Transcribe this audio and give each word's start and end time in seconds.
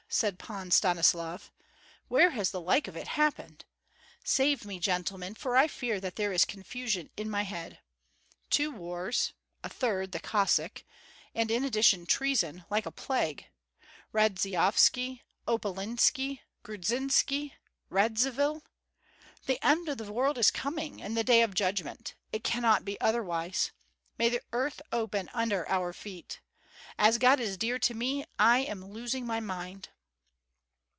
said 0.13 0.37
Pan 0.37 0.69
Stanislav. 0.71 1.53
"Where 2.09 2.31
has 2.31 2.51
the 2.51 2.59
like 2.59 2.89
of 2.89 2.97
it 2.97 3.07
happened? 3.07 3.63
Save 4.25 4.65
me, 4.65 4.77
gentlemen, 4.77 5.35
for 5.35 5.55
I 5.55 5.69
feel 5.69 6.01
that 6.01 6.17
there 6.17 6.33
is 6.33 6.43
confusion 6.43 7.09
in 7.15 7.29
my 7.29 7.43
head. 7.43 7.79
Two 8.49 8.71
wars, 8.71 9.31
a 9.63 9.69
third, 9.69 10.11
the 10.11 10.19
Cossack, 10.19 10.83
and 11.33 11.49
in 11.49 11.63
addition 11.63 12.05
treason, 12.05 12.65
like 12.69 12.85
a 12.85 12.91
plague: 12.91 13.47
Radzyovski, 14.13 15.21
Opalinski, 15.47 16.41
Grudzinski, 16.65 17.53
Radzivill! 17.89 18.63
The 19.45 19.65
end 19.65 19.87
of 19.87 19.97
the 19.97 20.11
world 20.11 20.37
is 20.37 20.51
coming, 20.51 21.01
and 21.01 21.15
the 21.15 21.23
day 21.23 21.41
of 21.41 21.53
judgment; 21.53 22.15
it 22.33 22.43
cannot 22.43 22.83
be 22.83 22.99
otherwise! 22.99 23.71
May 24.17 24.27
the 24.27 24.41
earth 24.51 24.81
open 24.91 25.29
under 25.33 25.65
our 25.69 25.93
feet! 25.93 26.41
As 26.99 27.17
God 27.17 27.39
is 27.39 27.55
dear 27.55 27.79
to 27.79 27.93
me, 27.93 28.25
I 28.37 28.59
am 28.59 28.83
losing 28.91 29.25
my 29.25 29.39
mind!" 29.39 29.87